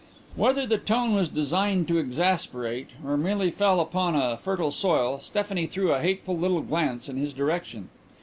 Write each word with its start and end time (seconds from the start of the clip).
Whether 0.35 0.65
the 0.65 0.79
tone 0.79 1.13
was 1.13 1.29
designed 1.29 1.87
to 1.89 1.99
exasperate 1.99 2.87
or 3.05 3.17
merely 3.17 3.51
fell 3.51 3.79
upon 3.79 4.15
a 4.15 4.35
fertile 4.35 4.71
soil, 4.71 5.19
Stephanie 5.19 5.67
threw 5.67 5.93
a 5.93 6.01
hateful 6.01 6.35
little 6.35 6.61
glance 6.61 7.07
in 7.07 7.17
his 7.17 7.33
direction. 7.35 7.89